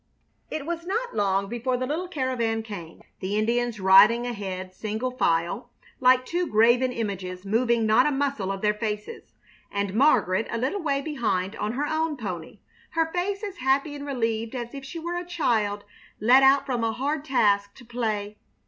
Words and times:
It 0.49 0.65
was 0.65 0.87
not 0.87 1.15
long 1.15 1.47
before 1.47 1.77
the 1.77 1.85
little 1.85 2.07
caravan 2.07 2.63
came, 2.63 3.03
the 3.19 3.37
Indians 3.37 3.79
riding 3.79 4.25
ahead 4.25 4.73
single 4.73 5.11
file, 5.11 5.69
like 5.99 6.25
two 6.25 6.47
graven 6.47 6.91
images, 6.91 7.45
moving 7.45 7.85
not 7.85 8.07
a 8.07 8.11
muscle 8.11 8.51
of 8.51 8.61
their 8.63 8.73
faces, 8.73 9.35
and 9.71 9.93
Margaret 9.93 10.47
a 10.49 10.57
little 10.57 10.81
way 10.81 11.01
behind 11.01 11.55
on 11.55 11.73
her 11.73 11.85
own 11.85 12.17
pony, 12.17 12.57
her 12.93 13.13
face 13.13 13.43
as 13.43 13.57
happy 13.57 13.93
and 13.93 14.03
relieved 14.07 14.55
as 14.55 14.73
if 14.73 14.83
she 14.83 14.97
were 14.97 15.17
a 15.17 15.23
child 15.23 15.83
let 16.19 16.41
out 16.41 16.65
from 16.65 16.83
a 16.83 16.93
hard 16.93 17.23
task 17.23 17.75
to 17.75 17.85
play. 17.85 18.37